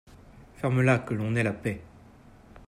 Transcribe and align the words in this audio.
Ferme-là, 0.55 0.97
que 1.05 1.13
l'on 1.13 1.35
ait 1.35 1.43
la 1.43 1.53
paix! 1.53 1.79